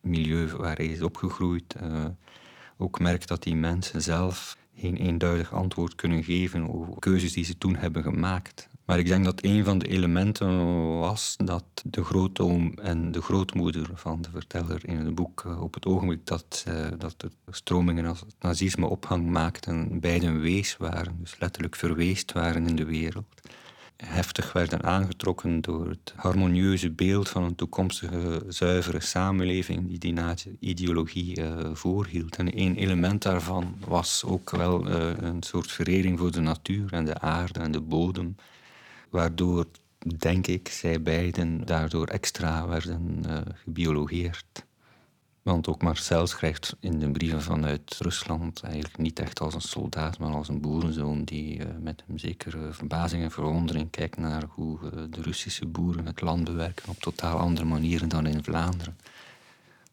[0.00, 1.74] milieu waar hij is opgegroeid.
[1.82, 2.04] Uh,
[2.76, 7.58] ook merkt dat die mensen zelf geen eenduidig antwoord kunnen geven over keuzes die ze
[7.58, 8.68] toen hebben gemaakt.
[8.84, 13.90] Maar ik denk dat een van de elementen was dat de grootoom en de grootmoeder
[13.94, 18.06] van de verteller in het boek eh, op het ogenblik dat, uh, dat de stromingen
[18.06, 23.40] als het nazisme ophang maakten, beiden wees waren, dus letterlijk verweest waren in de wereld
[24.04, 31.40] heftig werden aangetrokken door het harmonieuze beeld van een toekomstige zuivere samenleving die die nazi-ideologie
[31.40, 32.36] uh, voorhield.
[32.36, 37.04] En één element daarvan was ook wel uh, een soort verering voor de natuur en
[37.04, 38.36] de aarde en de bodem,
[39.10, 39.66] waardoor,
[40.18, 44.64] denk ik, zij beiden daardoor extra werden uh, gebiologeerd.
[45.42, 50.18] Want ook Marcel schrijft in de brieven vanuit Rusland eigenlijk niet echt als een soldaat,
[50.18, 54.78] maar als een boerenzoon die uh, met een zekere verbazing en verwondering kijkt naar hoe
[54.84, 58.96] uh, de Russische boeren het land bewerken op totaal andere manieren dan in Vlaanderen.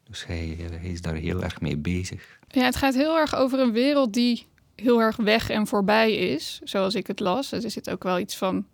[0.04, 2.38] Dus hij, uh, hij, is daar heel erg mee bezig.
[2.48, 6.60] Ja, het gaat heel erg over een wereld die heel erg weg en voorbij is,
[6.64, 7.52] zoals ik het las.
[7.52, 8.66] Er zit ook wel iets van,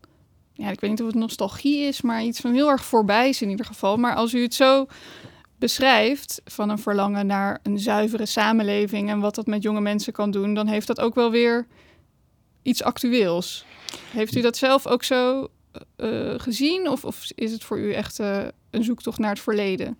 [0.53, 3.43] ja, ik weet niet of het nostalgie is, maar iets van heel erg voorbij is
[3.43, 3.97] in ieder geval.
[3.97, 4.87] Maar als u het zo
[5.59, 10.31] beschrijft van een verlangen naar een zuivere samenleving en wat dat met jonge mensen kan
[10.31, 11.67] doen, dan heeft dat ook wel weer
[12.63, 13.65] iets actueels.
[14.11, 15.49] Heeft u dat zelf ook zo
[15.97, 19.97] uh, gezien of, of, is het voor u echt uh, een zoektocht naar het verleden?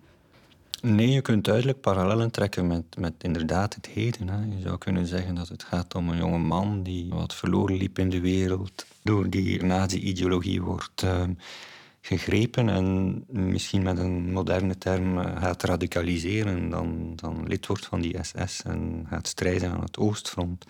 [0.81, 4.27] Nee, je kunt duidelijk parallellen trekken met, met inderdaad het heden.
[4.29, 4.39] Hè.
[4.55, 7.99] Je zou kunnen zeggen dat het gaat om een jonge man die wat verloren liep
[7.99, 11.23] in de wereld door die nazi-ideologie wordt uh,
[12.07, 18.01] gegrepen en misschien met een moderne term eh, gaat radicaliseren, dan, dan lid wordt van
[18.01, 20.65] die SS en gaat strijden aan het Oostfront.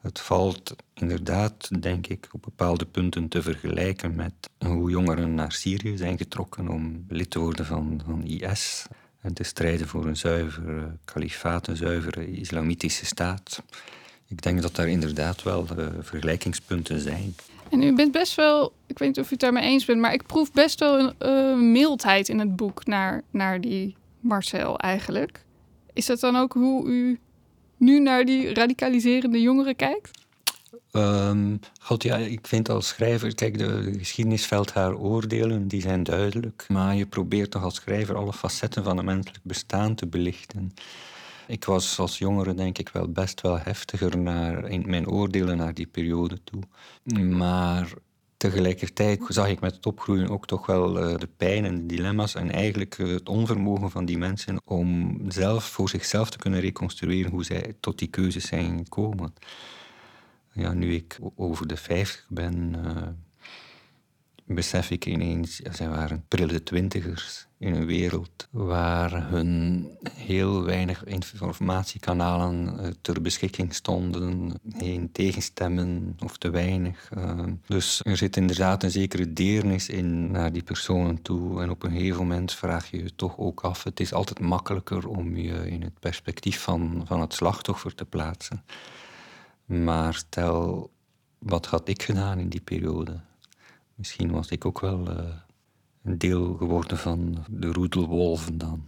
[0.00, 5.96] Het valt inderdaad, denk ik, op bepaalde punten te vergelijken met hoe jongeren naar Syrië
[5.96, 8.86] zijn getrokken om lid te worden van, van IS
[9.20, 13.62] en te strijden voor een zuivere kalifaat, een zuivere islamitische staat.
[14.28, 17.34] Ik denk dat daar inderdaad wel uh, vergelijkingspunten zijn.
[17.74, 20.12] En u bent best wel, ik weet niet of u het daarmee eens bent, maar
[20.12, 25.44] ik proef best wel een uh, mildheid in het boek naar, naar die Marcel eigenlijk.
[25.92, 27.18] Is dat dan ook hoe u
[27.76, 30.22] nu naar die radicaliserende jongeren kijkt?
[30.92, 36.02] Um, God, ja, ik vind als schrijver, kijk, de, de geschiedenis haar oordelen, die zijn
[36.02, 36.64] duidelijk.
[36.68, 40.74] Maar je probeert toch als schrijver alle facetten van het menselijk bestaan te belichten.
[41.46, 45.74] Ik was als jongere denk ik wel best wel heftiger naar, in mijn oordelen naar
[45.74, 46.62] die periode toe.
[47.22, 47.92] Maar
[48.36, 52.34] tegelijkertijd zag ik met het opgroeien ook toch wel uh, de pijn en de dilemma's
[52.34, 57.30] en eigenlijk uh, het onvermogen van die mensen om zelf voor zichzelf te kunnen reconstrueren
[57.30, 59.34] hoe zij tot die keuzes zijn gekomen.
[60.52, 63.02] Ja, nu ik over de 50 ben, uh,
[64.46, 71.04] besef ik ineens, ja, zij waren prille twintigers in een wereld waar hun heel weinig
[71.04, 77.10] informatiekanalen eh, ter beschikking stonden, geen tegenstemmen of te weinig.
[77.14, 77.42] Eh.
[77.66, 81.90] dus er zit inderdaad een zekere deernis in naar die personen toe en op een
[81.90, 85.82] gegeven moment vraag je je toch ook af, het is altijd makkelijker om je in
[85.82, 88.64] het perspectief van, van het slachtoffer te plaatsen.
[89.64, 90.90] Maar stel,
[91.38, 93.20] wat had ik gedaan in die periode?
[93.94, 95.24] Misschien was ik ook wel uh,
[96.02, 98.86] een deel geworden van de roedelwolven dan.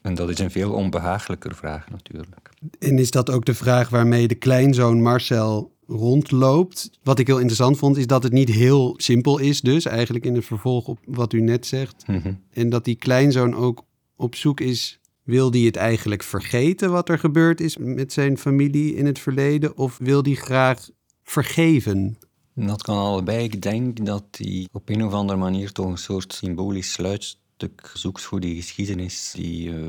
[0.00, 2.50] En dat is een veel onbehagelijker vraag natuurlijk.
[2.78, 6.90] En is dat ook de vraag waarmee de kleinzoon Marcel rondloopt?
[7.02, 10.34] Wat ik heel interessant vond, is dat het niet heel simpel is, dus eigenlijk in
[10.34, 12.06] het vervolg op wat u net zegt.
[12.06, 12.34] Mhm.
[12.50, 13.84] En dat die kleinzoon ook
[14.16, 14.98] op zoek is.
[15.22, 19.76] Wil die het eigenlijk vergeten wat er gebeurd is met zijn familie in het verleden?
[19.76, 20.88] Of wil die graag
[21.22, 22.18] vergeven?
[22.54, 23.44] Dat kan allebei.
[23.44, 28.22] Ik denk dat hij op een of andere manier toch een soort symbolisch sluitstuk zoekt
[28.22, 29.88] voor die geschiedenis die uh,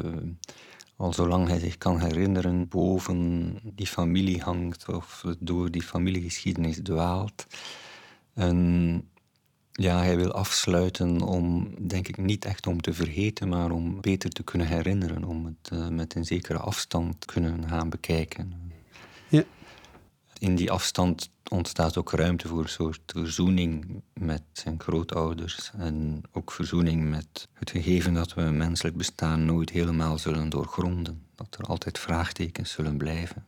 [0.95, 7.45] al zolang hij zich kan herinneren boven die familie hangt of door die familiegeschiedenis dwaalt.
[8.33, 9.09] En
[9.71, 14.29] ja, hij wil afsluiten om, denk ik, niet echt om te vergeten, maar om beter
[14.29, 18.71] te kunnen herinneren, om het uh, met een zekere afstand te kunnen gaan bekijken.
[19.27, 19.43] Ja.
[20.39, 25.71] In die afstand ontstaat ook ruimte voor een soort verzoening met zijn grootouders.
[25.77, 31.23] En ook verzoening met het gegeven dat we een menselijk bestaan nooit helemaal zullen doorgronden.
[31.35, 33.45] Dat er altijd vraagtekens zullen blijven.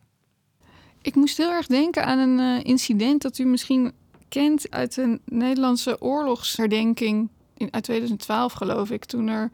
[1.02, 3.92] Ik moest heel erg denken aan een uh, incident dat u misschien
[4.28, 9.04] kent uit de Nederlandse oorlogsherdenking in, uit 2012, geloof ik.
[9.04, 9.50] Toen er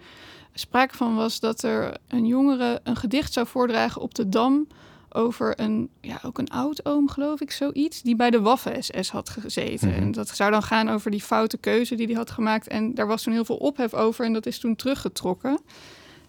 [0.55, 4.67] sprake van was dat er een jongere een gedicht zou voordragen op de Dam
[5.15, 9.89] over een, ja, ook een oud-oom, geloof ik, zoiets, die bij de Waffen-SS had gezeten.
[9.89, 9.99] Mhm.
[9.99, 12.69] En dat zou dan gaan over die foute keuze die hij had gemaakt.
[12.69, 15.59] En daar was toen heel veel ophef over en dat is toen teruggetrokken.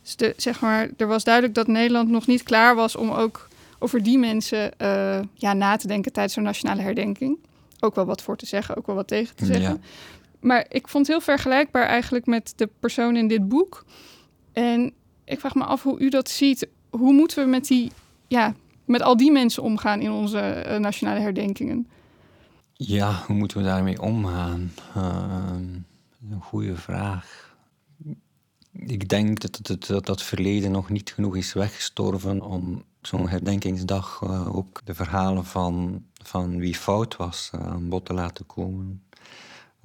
[0.01, 3.47] Dus de, zeg maar, er was duidelijk dat Nederland nog niet klaar was om ook
[3.79, 7.37] over die mensen eh, ja, na te denken tijdens zo'n nationale herdenking.
[7.79, 9.73] Ook wel wat voor te zeggen, ook wel wat tegen te zeggen.
[9.73, 9.79] Ja.
[10.39, 13.85] Maar ik vond het heel vergelijkbaar eigenlijk met de persoon in dit boek.
[14.53, 14.93] En
[15.23, 16.67] ik vraag me af hoe u dat ziet.
[16.89, 17.91] Hoe moeten we met, die,
[18.27, 18.53] ja,
[18.85, 21.87] met al die mensen omgaan in onze eh, nationale herdenkingen?
[22.73, 24.71] Ja, hoe moeten we daarmee omgaan?
[24.95, 25.73] Ehm,
[26.31, 27.53] een goede vraag.
[28.71, 34.21] Ik denk dat, dat, dat dat verleden nog niet genoeg is weggestorven om zo'n herdenkingsdag
[34.23, 39.03] eh, ook de verhalen van, van wie fout was eh, aan bod te laten komen.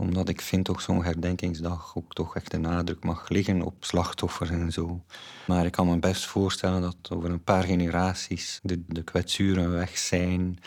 [0.00, 4.50] Omdat ik vind ook zo'n herdenkingsdag ook toch echt de nadruk mag liggen op slachtoffers
[4.50, 5.04] en zo.
[5.46, 9.98] Maar ik kan me best voorstellen dat over een paar generaties de, de kwetsuren weg
[9.98, 10.58] zijn.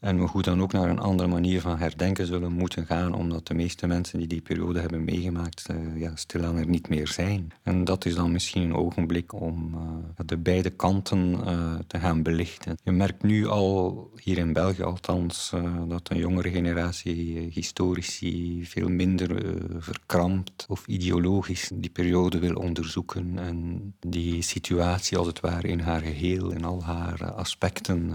[0.00, 3.46] En we goed dan ook naar een andere manier van herdenken zullen moeten gaan, omdat
[3.46, 7.52] de meeste mensen die die periode hebben meegemaakt, uh, ja, stilaan er niet meer zijn.
[7.62, 9.80] En dat is dan misschien een ogenblik om uh,
[10.26, 12.76] de beide kanten uh, te gaan belichten.
[12.82, 15.52] Je merkt nu al, hier in België althans,
[15.88, 23.94] dat een jongere generatie historici veel minder verkrampt of ideologisch die periode wil onderzoeken en
[24.00, 28.12] die situatie als het ware in haar geheel, in al haar aspecten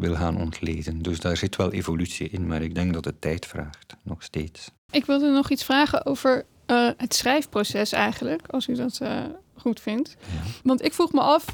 [0.00, 1.02] wil gaan ontleden.
[1.02, 4.70] Dus daar zit wel evolutie in, maar ik denk dat het tijd vraagt, nog steeds.
[4.90, 9.22] Ik wilde nog iets vragen over uh, het schrijfproces eigenlijk, als u dat uh,
[9.56, 10.16] goed vindt.
[10.20, 10.50] Ja.
[10.62, 11.44] Want ik vroeg me af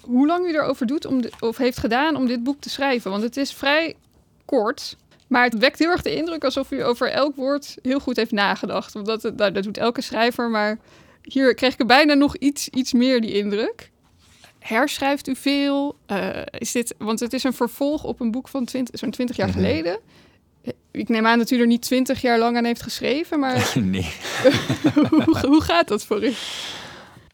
[0.00, 3.10] hoe lang u erover doet om de, of heeft gedaan om dit boek te schrijven.
[3.10, 3.94] Want het is vrij
[4.44, 8.16] kort, maar het wekt heel erg de indruk alsof u over elk woord heel goed
[8.16, 8.92] heeft nagedacht.
[8.92, 10.78] Want dat, nou, dat doet elke schrijver, maar
[11.22, 13.90] hier kreeg ik er bijna nog iets, iets meer die indruk
[14.58, 15.96] herschrijft u veel?
[16.06, 19.48] Uh, is dit, want het is een vervolg op een boek van zo'n 20 jaar
[19.48, 19.56] Mhm.
[19.56, 19.98] geleden.
[20.90, 24.12] Ik neem aan dat u er niet 20 jaar lang aan heeft geschreven, maar nee.
[25.10, 26.32] hoe, hoe gaat dat voor u?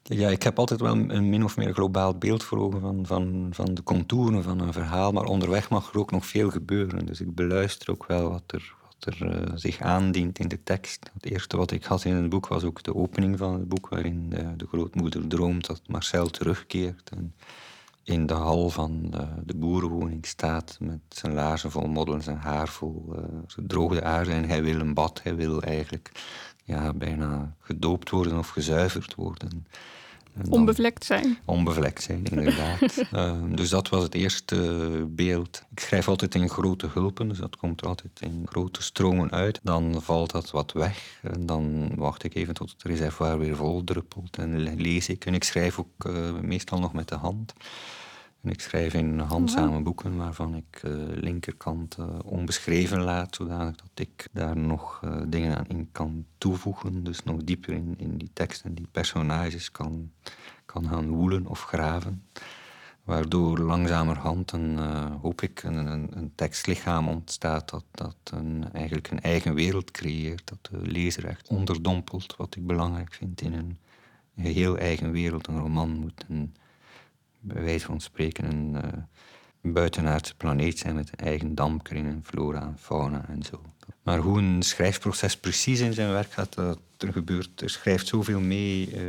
[0.02, 3.48] Ja, ik heb altijd wel een min of meer globaal beeld voor ogen van, van,
[3.50, 7.06] van de contouren van een verhaal, maar onderweg mag er ook nog veel gebeuren.
[7.06, 8.74] Dus ik beluister ook wel wat er,
[9.06, 11.10] er uh, zich aandient in de tekst.
[11.14, 13.88] Het eerste wat ik had in het boek was ook de opening van het boek,
[13.88, 17.10] waarin de, de grootmoeder droomt dat Marcel terugkeert.
[17.10, 17.34] En
[18.02, 22.68] in de hal van de, de boerenwoning staat met zijn laarzen vol modder, zijn haar
[22.68, 23.16] vol
[23.68, 24.30] uh, aarde.
[24.30, 26.12] En hij wil een bad, hij wil eigenlijk
[26.64, 29.66] ja, bijna gedoopt worden of gezuiverd worden.
[30.50, 31.38] Onbevlekt zijn.
[31.44, 32.80] Onbevlekt zijn, inderdaad.
[33.12, 34.56] Eh, dus dat was het eerste
[35.08, 35.62] beeld.
[35.70, 39.60] Ik schrijf altijd in grote hulpen, dus dat komt er altijd in grote stromen uit.
[39.62, 43.84] Dan valt dat wat weg en dan wacht ik even tot het reservoir weer vol
[43.84, 45.26] druppelt en le- lees ik.
[45.26, 47.52] En ik schrijf ook eh, meestal nog met de hand.
[48.44, 53.90] En ik schrijf in handzame boeken waarvan ik eh linkerkant eh, onbeschreven laat, zodanig dat
[53.94, 57.04] ik daar nog eh, dingen aan in kan toevoegen.
[57.04, 60.10] Dus nog dieper in, in die teksten, die personages kan,
[60.66, 62.24] kan gaan woelen of graven.
[63.04, 64.78] Waardoor langzamerhand een,
[65.20, 70.48] hoop ik, een, een, een tekstlichaam ontstaat dat, dat een, eigenlijk een eigen wereld creëert.
[70.48, 73.78] Dat de lezer echt onderdompelt, wat ik belangrijk vind in een
[74.36, 75.46] geheel eigen wereld.
[75.46, 76.54] Een roman moet een,
[77.44, 83.24] bij wijze van spreken een eh, buitenaardse planeet zijn met eigen dampkring, flora en fauna
[83.28, 83.60] en zo.
[84.02, 88.40] Maar hoe een schrijfproces precies in zijn werk gaat, dat er gebeurt, er schrijft zoveel
[88.40, 89.02] mee eh,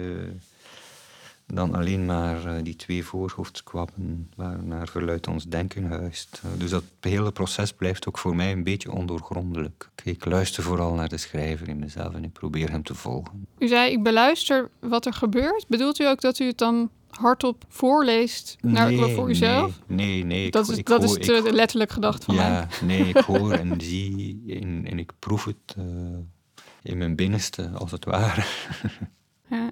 [1.48, 6.42] dan alleen maar eh, die twee voorhoofdskwabben waarnaar verluidt ons denken huist.
[6.58, 9.90] Dus dat hele proces blijft ook voor mij een beetje ondoorgrondelijk.
[10.04, 13.48] Ik luister vooral naar de schrijver in mezelf en ik probeer hem te volgen.
[13.58, 15.66] U zei, ik beluister wat er gebeurt.
[15.68, 16.90] Bedoelt u ook dat u het dan
[17.20, 19.80] hardop voorleest naar, voor uzelf?
[19.88, 20.46] Nee, nee, nee.
[20.46, 22.46] ik- dat is, ik dat hoor- is letterlijk gedacht van mij.
[22.46, 25.84] Ja, nee, ik hoor en zie en, en ik proef het eh,
[26.84, 28.44] in mijn binnenste, als het ware.
[29.50, 29.72] Ja.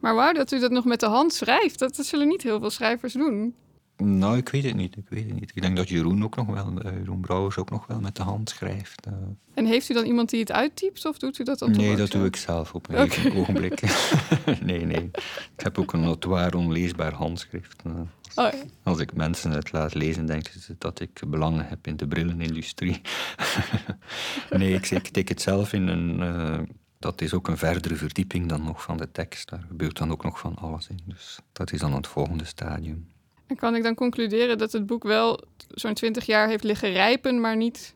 [0.00, 2.60] Maar wauw, dat u dat nog met de hand schrijft, dat, dat zullen niet heel
[2.60, 3.54] veel schrijvers doen.
[4.02, 4.96] Nou, ik weet het niet.
[4.96, 5.52] Ik weet het niet.
[5.54, 8.22] Ik denk dat Jeroen ook nog wel, uh, Jeroen Brouwers ook nog wel met de
[8.22, 9.06] hand schrijft.
[9.06, 9.14] Uh.
[9.54, 12.10] En heeft u dan iemand die het uittypt of doet u dat dan Nee, dat
[12.10, 13.32] doe ik zelf op een okay.
[13.38, 13.80] ogenblik.
[14.62, 15.10] nee, nee.
[15.56, 17.82] Ik heb ook een notoire onleesbaar handschrift.
[17.86, 17.92] Uh.
[18.34, 18.52] Oh, ja.
[18.82, 23.00] Als ik mensen het laat lezen, denken ze dat ik belangen heb in de brillenindustrie.
[24.50, 26.20] nee, ik, ik tik het zelf in een
[26.98, 29.48] dat is ook een verdere verdieping dan nog van de tekst.
[29.48, 31.00] Daar gebeurt dan ook nog van alles in.
[31.04, 33.08] Dus dat is dan het volgende stadium.
[33.48, 37.40] En kan ik dan concluderen dat het boek wel zo'n twintig jaar heeft liggen rijpen,
[37.40, 37.94] maar niet.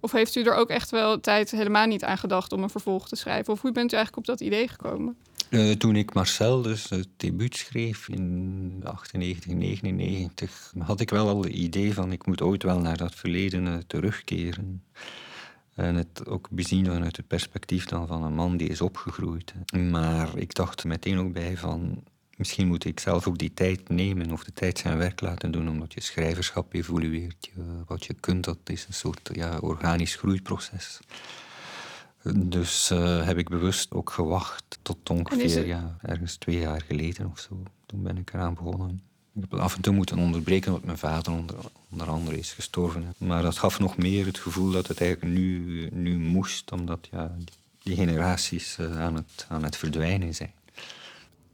[0.00, 3.08] Of heeft u er ook echt wel tijd helemaal niet aan gedacht om een vervolg
[3.08, 3.52] te schrijven?
[3.52, 5.16] Of hoe bent u eigenlijk op dat idee gekomen?
[5.50, 11.42] Uh, toen ik Marcel dus het debuut schreef in 98, 99, had ik wel al
[11.42, 14.82] het idee van ik moet ooit wel naar dat verleden uh, terugkeren.
[15.74, 19.54] En het ook bezien vanuit het perspectief dan van een man die is opgegroeid.
[19.90, 22.02] Maar ik dacht meteen ook bij van...
[22.42, 25.68] Misschien moet ik zelf ook die tijd nemen of de tijd zijn werk laten doen,
[25.68, 27.50] omdat je schrijverschap evolueert.
[27.54, 31.00] Je, wat je kunt, dat is een soort ja, organisch groeiproces.
[32.34, 37.38] Dus uh, heb ik bewust ook gewacht tot ongeveer ja, ergens twee jaar geleden of
[37.38, 37.62] zo.
[37.86, 39.02] Toen ben ik eraan begonnen.
[39.34, 41.56] Ik heb het af en toe moeten onderbreken omdat mijn vader onder,
[41.90, 43.14] onder andere is gestorven.
[43.18, 47.36] Maar dat gaf nog meer het gevoel dat het eigenlijk nu, nu moest, omdat ja,
[47.82, 50.52] die generaties uh, aan, het, aan het verdwijnen zijn.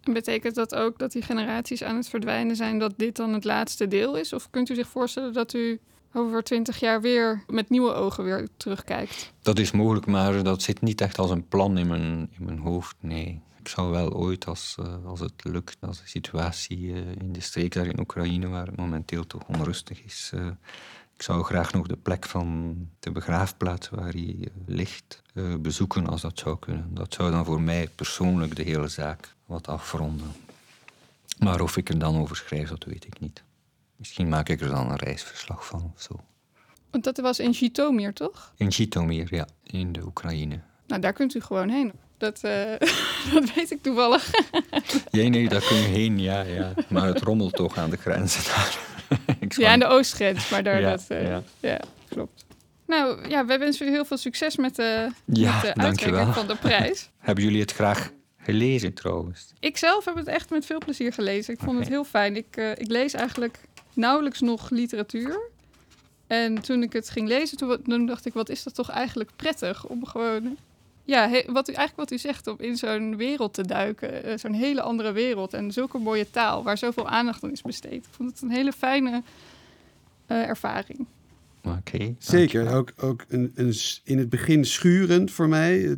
[0.08, 3.44] En betekent dat ook dat die generaties aan het verdwijnen zijn, dat dit dan het
[3.44, 4.32] laatste deel is?
[4.32, 5.80] Of kunt u zich voorstellen dat u
[6.12, 9.32] over twintig jaar weer met nieuwe ogen weer terugkijkt?
[9.42, 12.58] Dat is mogelijk, maar dat zit niet echt als een plan in mijn, in mijn
[12.58, 16.96] hoofd, nee ik zou wel ooit, als, uh, als het lukt, als de situatie uh,
[16.96, 20.46] in de streek daar in Oekraïne, waar het momenteel toch onrustig is, uh,
[21.14, 25.22] ik zou graag nog de plek van de begraafplaats waar hij ligt
[25.60, 26.94] bezoeken als dat zou kunnen.
[26.94, 30.32] Dat zou dan voor mij persoonlijk de hele zaak wat afronden.
[31.38, 33.42] Maar of ik er dan over schrijf, dat weet ik niet.
[33.96, 36.20] Misschien maak ik er dan een reisverslag van of zo.
[36.90, 38.52] Want dat was in Jitomir, toch?
[38.56, 40.60] In Jitomir, ja, in de Oekraïne.
[40.86, 41.92] Nou, daar kunt u gewoon heen.
[42.18, 42.52] Dat, uh,
[43.34, 44.30] dat weet ik toevallig.
[45.10, 46.72] ja, nee, daar kun je heen, ja, ja.
[46.88, 48.78] Maar het rommelt toch aan de grenzen daar.
[49.48, 51.06] ja, aan de oostgrens, maar daar ja, dat...
[51.08, 51.42] Uh, ja.
[51.60, 51.80] ja.
[52.08, 52.44] klopt.
[52.86, 56.46] Nou, ja, wij wensen u heel veel succes met de, ja, met de uitreiking van
[56.46, 57.10] de prijs.
[57.18, 58.10] Hebben jullie het graag
[58.48, 59.52] gelezen trouwens?
[59.60, 61.54] Ik zelf heb het echt met veel plezier gelezen.
[61.54, 62.36] Ik vond het heel fijn.
[62.36, 63.60] Ik, uh, ik lees eigenlijk
[63.92, 65.50] nauwelijks nog literatuur.
[66.26, 69.30] En toen ik het ging lezen, toen, toen dacht ik, wat is dat toch eigenlijk
[69.36, 70.56] prettig om gewoon
[71.04, 74.28] ja, wat u, eigenlijk wat u zegt, om in zo'n wereld te duiken.
[74.28, 75.54] Uh, zo'n hele andere wereld.
[75.54, 78.04] En zulke mooie taal, waar zoveel aandacht aan is besteed.
[78.06, 79.22] Ik vond het een hele fijne
[80.28, 81.06] uh, ervaring.
[81.64, 82.14] Oké.
[82.18, 85.80] Zeker, ook, ook een, een, in het begin schurend voor mij.
[85.80, 85.96] Uh,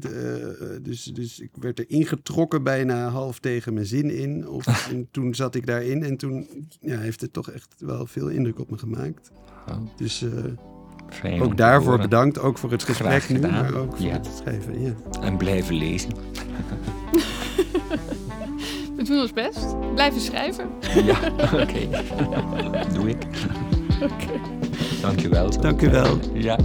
[0.82, 4.48] dus, dus ik werd er ingetrokken bijna half tegen mijn zin in.
[4.48, 6.46] Of, en toen zat ik daarin en toen
[6.80, 9.30] ja, heeft het toch echt wel veel indruk op me gemaakt.
[9.68, 9.76] Oh.
[9.96, 10.24] Dus
[11.40, 14.82] ook daarvoor bedankt, ook voor het gesprek nu, maar ook voor het schrijven.
[14.82, 14.94] Ja.
[15.20, 16.10] En blijven lezen.
[18.96, 19.94] We doen ons best.
[19.94, 20.70] Blijven schrijven.
[21.04, 21.88] Ja, oké.
[22.94, 23.22] Doe ik.
[24.02, 24.12] Oké.
[24.12, 24.59] Okay.
[25.00, 25.60] Dank u wel.
[25.60, 26.18] Dank u wel.
[26.32, 26.58] Ja.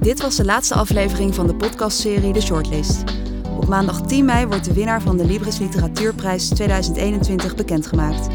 [0.00, 3.04] Dit was de laatste aflevering van de podcastserie De Shortlist.
[3.56, 8.26] Op maandag 10 mei wordt de winnaar van de Libris Literatuurprijs 2021 bekendgemaakt.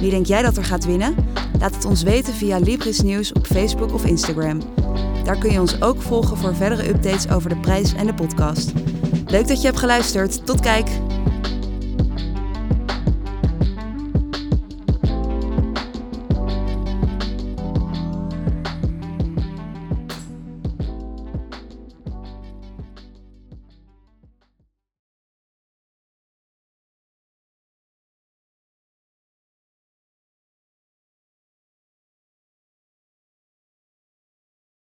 [0.00, 1.14] Wie denk jij dat er gaat winnen?
[1.58, 4.60] Laat het ons weten via Libris Nieuws op Facebook of Instagram.
[5.24, 8.72] Daar kun je ons ook volgen voor verdere updates over de prijs en de podcast.
[9.26, 10.46] Leuk dat je hebt geluisterd.
[10.46, 11.09] Tot kijk!